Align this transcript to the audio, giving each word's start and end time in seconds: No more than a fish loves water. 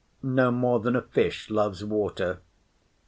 No 0.23 0.49
more 0.49 0.79
than 0.79 0.95
a 0.95 1.03
fish 1.03 1.51
loves 1.51 1.85
water. 1.85 2.39